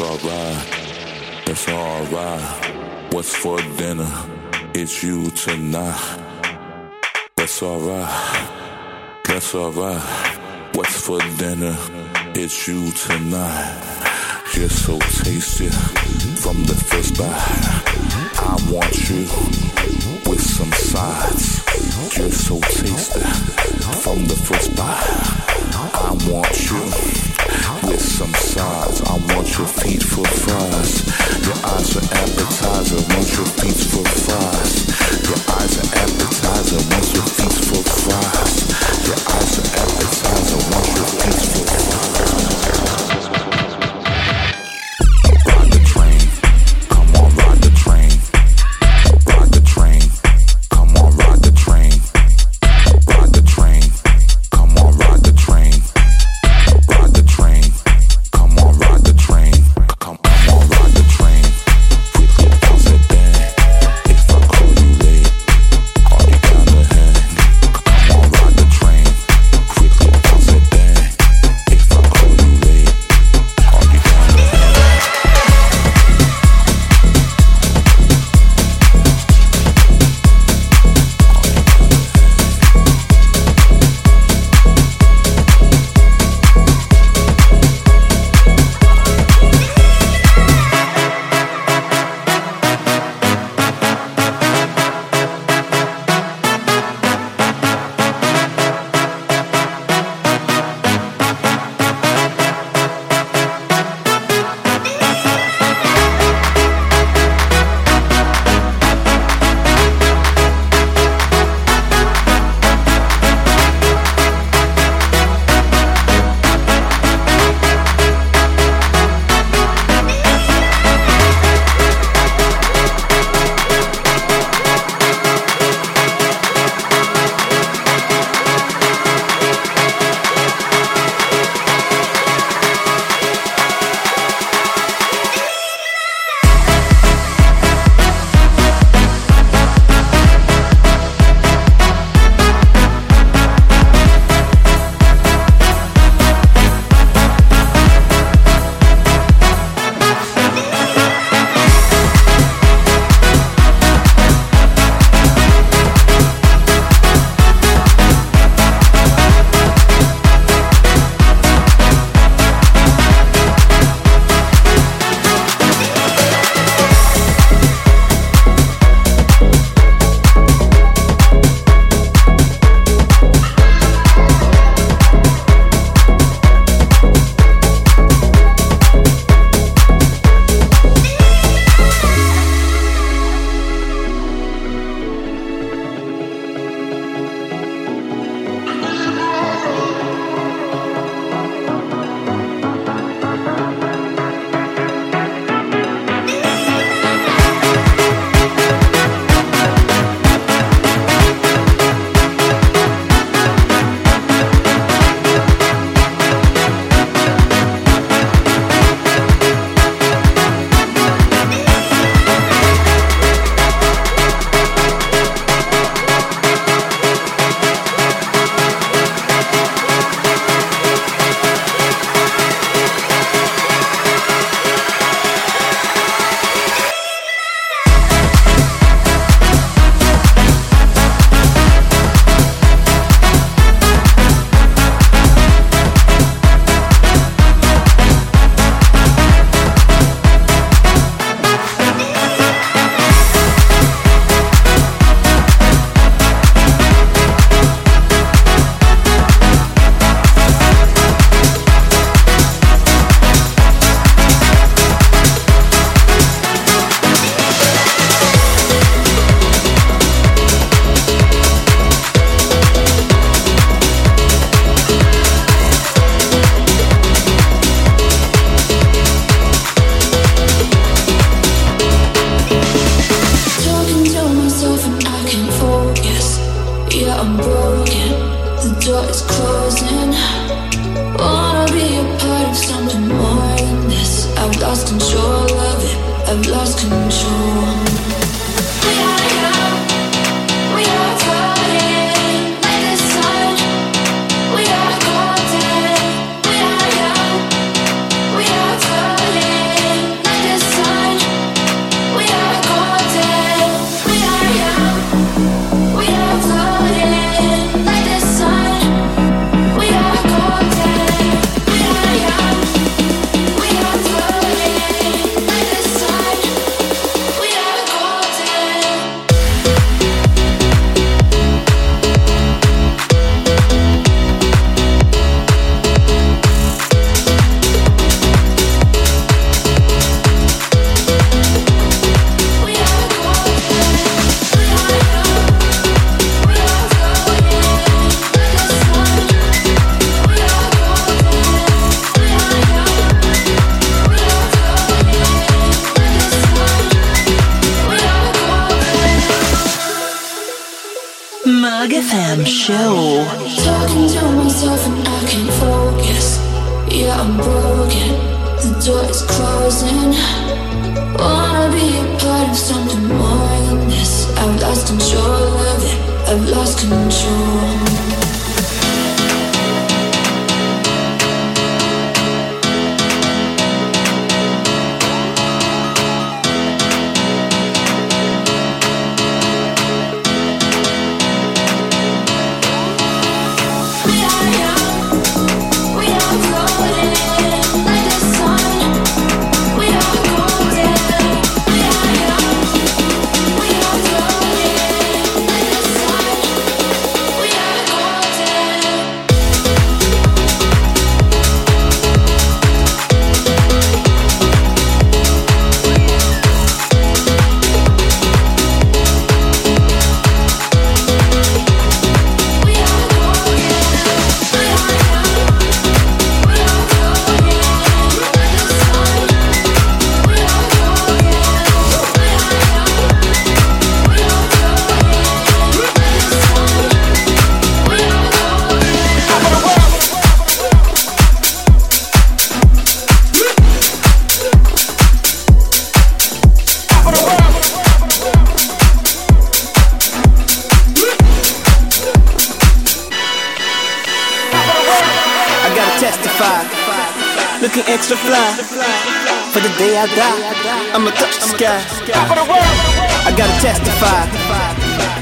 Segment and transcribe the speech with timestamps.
[0.00, 0.66] alright.
[1.46, 3.12] It's alright.
[3.12, 4.10] What's for dinner?
[4.74, 6.18] It's you tonight.
[7.36, 8.50] That's alright.
[9.24, 10.02] That's alright.
[10.74, 11.76] What's for dinner?
[12.34, 14.42] It's you tonight.
[14.54, 15.68] You're so tasty
[16.42, 17.30] from the first bite.
[18.42, 19.22] I want you
[20.28, 21.62] with some sides.
[22.16, 23.20] You're so tasty
[24.02, 25.06] from the first bite.
[25.94, 27.25] I want you
[27.86, 29.00] with some sides.
[29.02, 31.06] I want your feet for fries.
[31.46, 33.00] Your eyes are appetizer.
[33.12, 34.86] Want your feet for fries.
[35.28, 36.80] Your eyes are appetizer.
[36.90, 38.54] Want your feet for fries.
[39.06, 40.60] Your eyes are appetizer.
[40.70, 43.05] Want your feet for fries.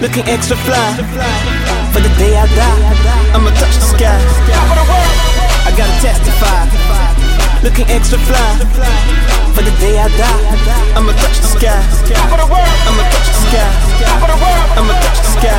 [0.01, 0.89] Looking extra fly.
[1.93, 2.81] For the day I die,
[3.35, 4.19] I'ma touch the sky.
[5.65, 6.69] I gotta testify,
[7.65, 8.51] looking extra fly.
[9.55, 11.81] For the day I die, I'ma touch the sky.
[12.89, 13.69] I'ma touch the sky.
[14.77, 15.59] I'ma touch the sky.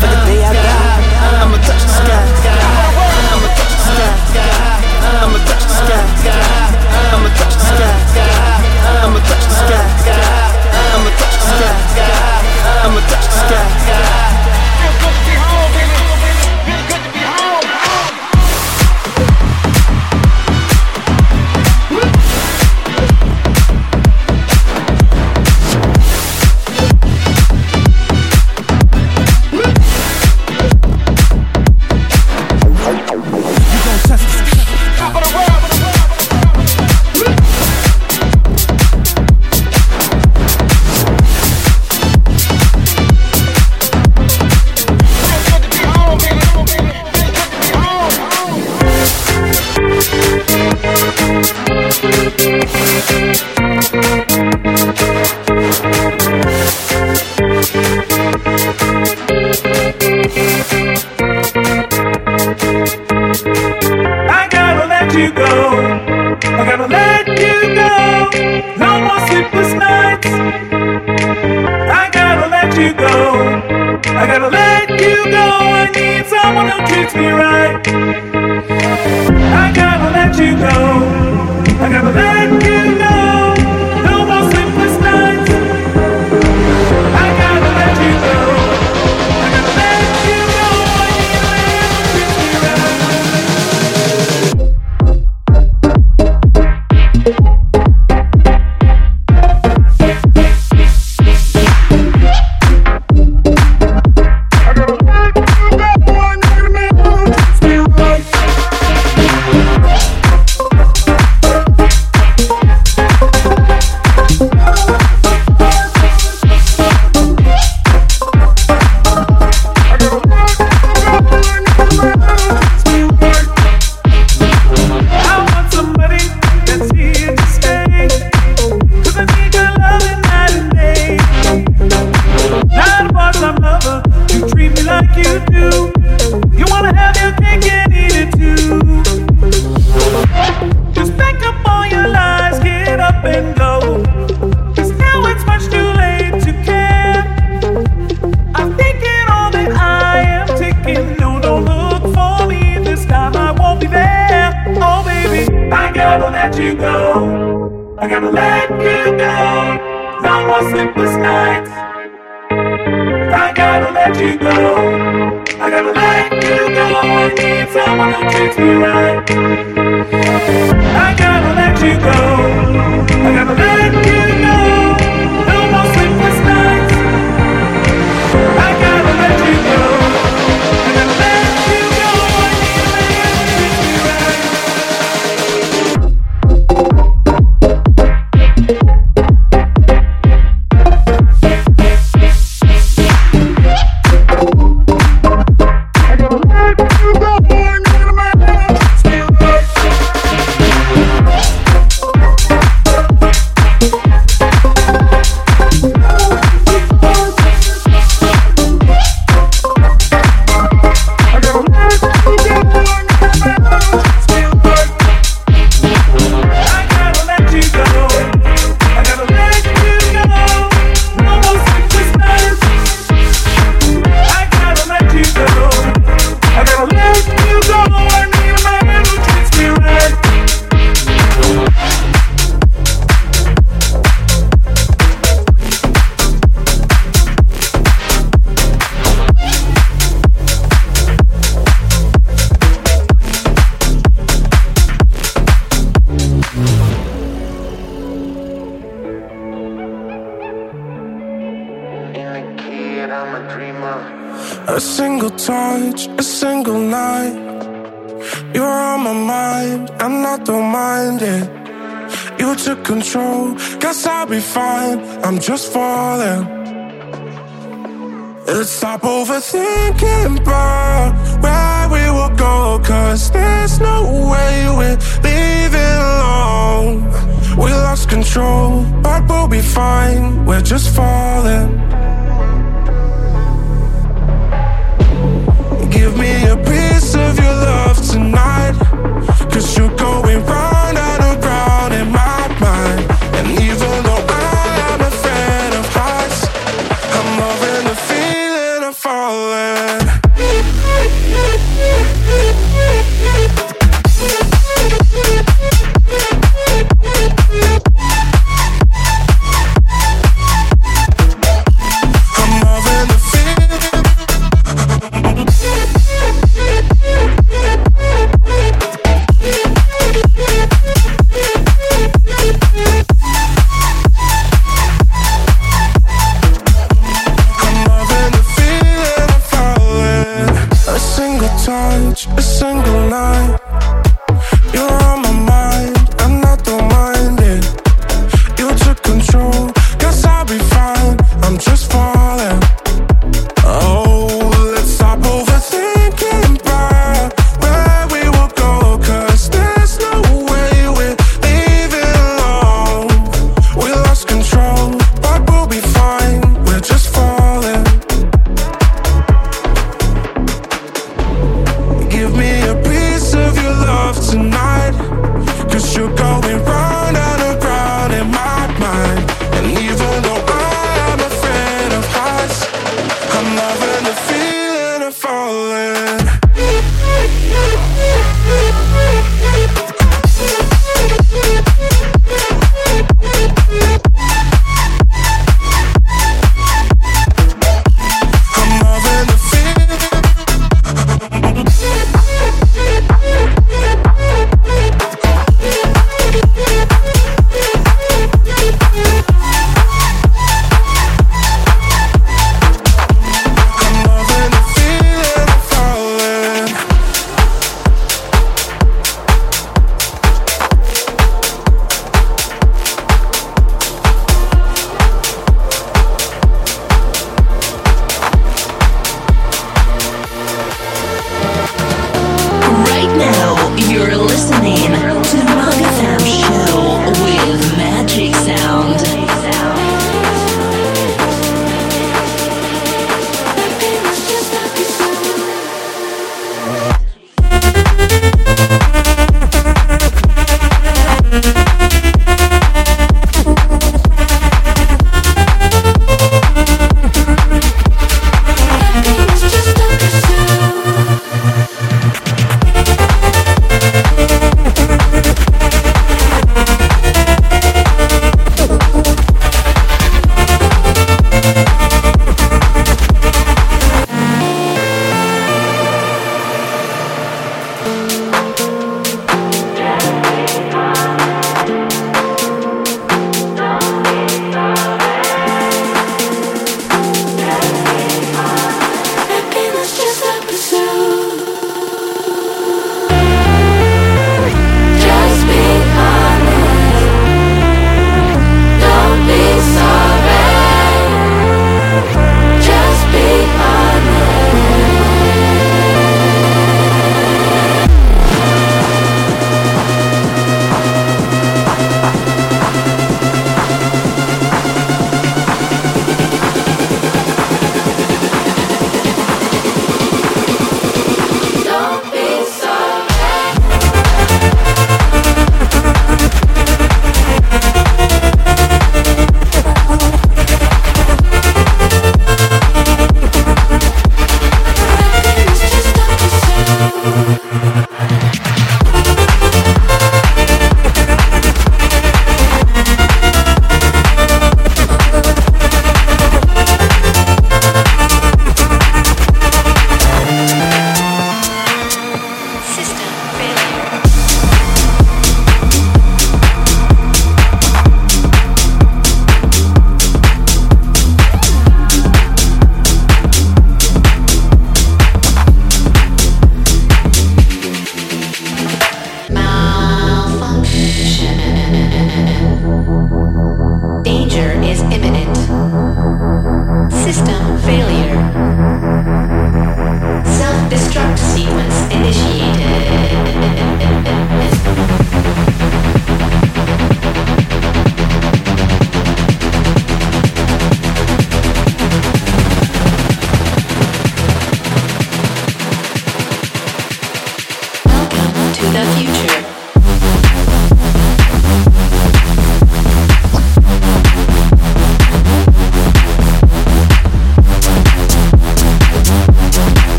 [0.00, 1.02] For the day I die,
[1.42, 2.22] I'ma touch the sky.
[3.32, 4.48] I'ma touch the sky.
[5.22, 6.38] I'ma touch the sky.
[7.12, 8.34] I'ma touch the sky.
[9.02, 10.22] I'ma touch the sky.
[10.94, 12.14] I'ma touch the sky.
[12.84, 13.73] I'ma touch the sky.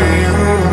[0.00, 0.69] see you.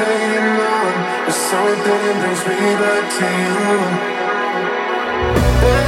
[0.00, 0.94] It's on,
[1.26, 3.26] that something brings me back to
[5.82, 5.87] you.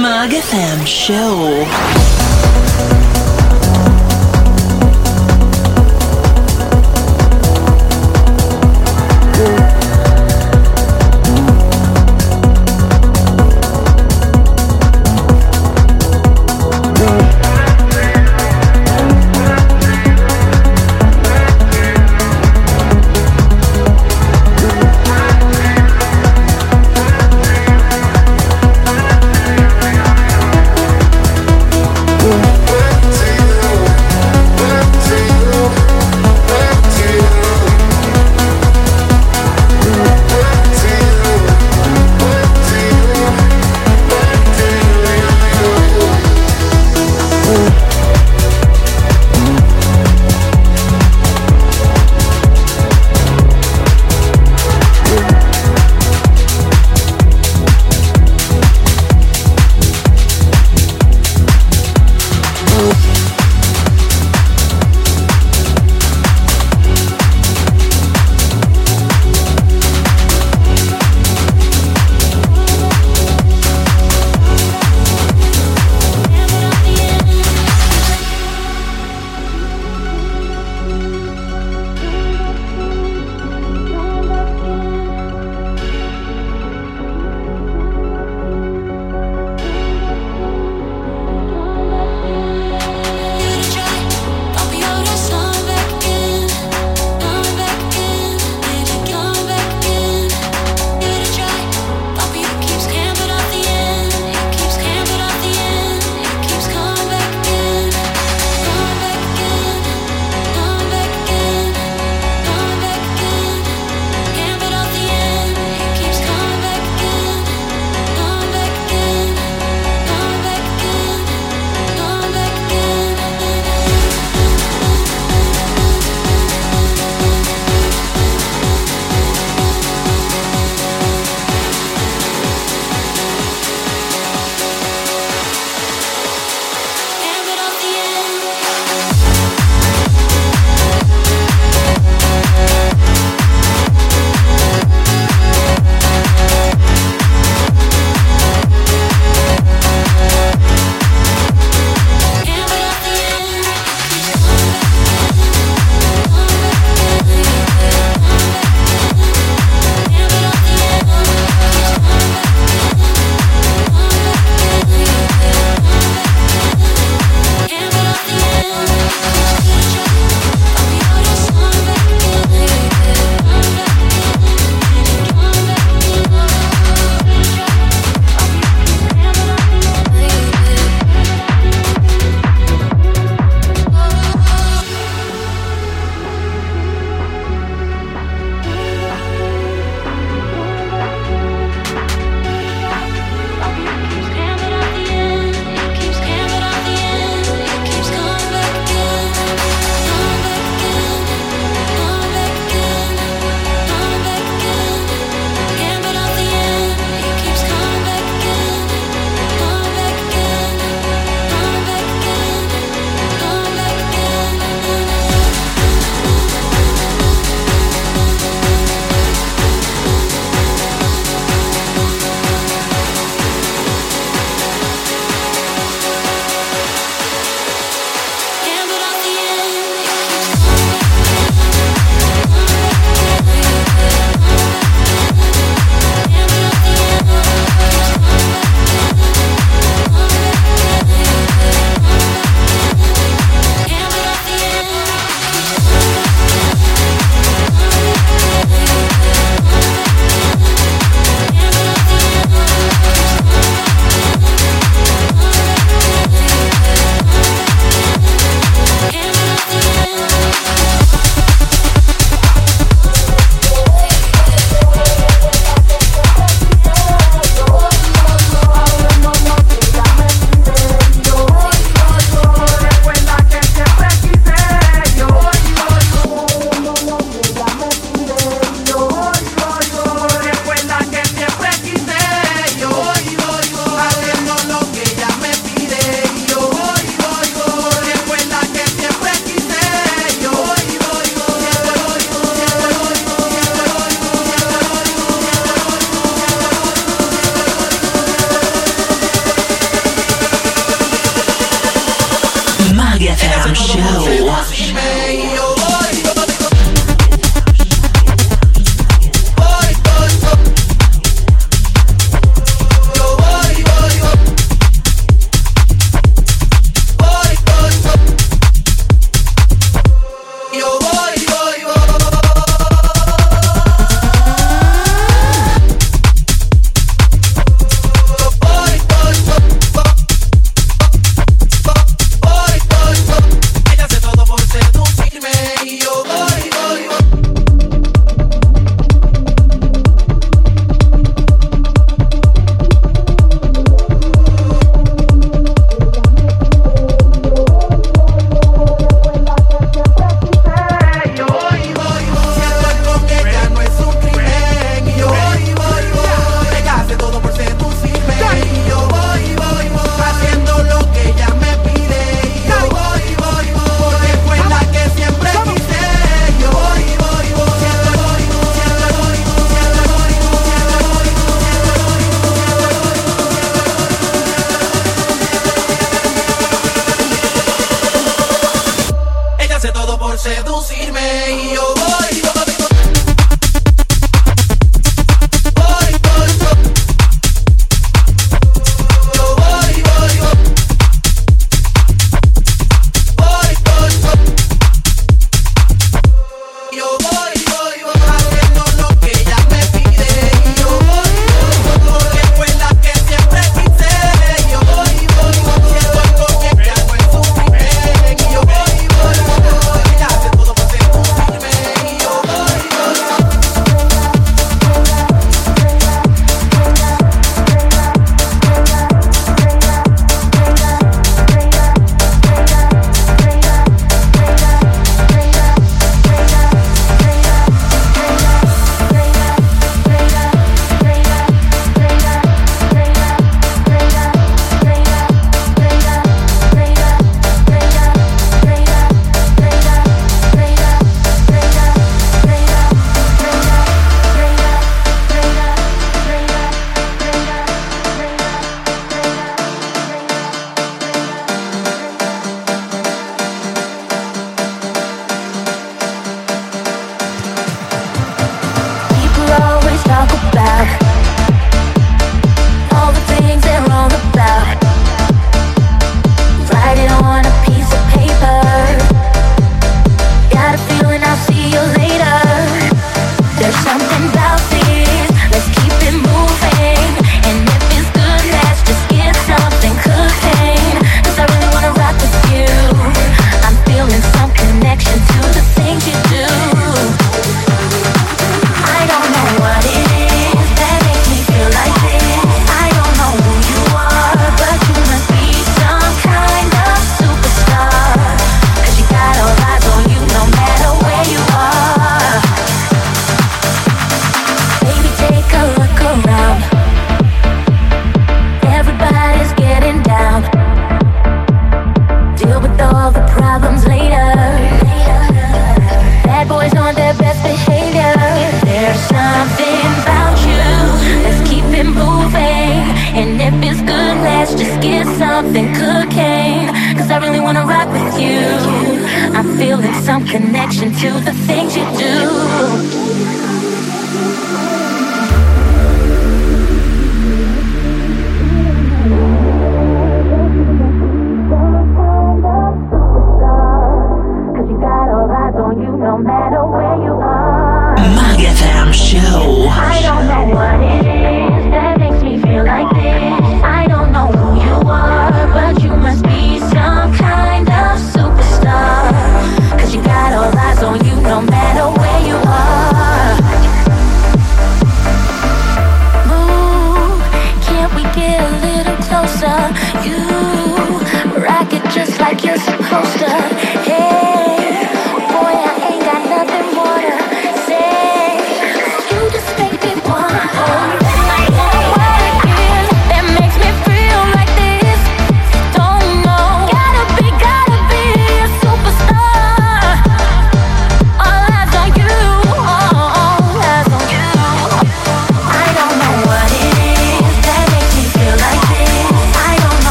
[0.00, 2.09] Mag FM Show.